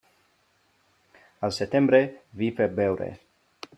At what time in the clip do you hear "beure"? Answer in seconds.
2.81-3.11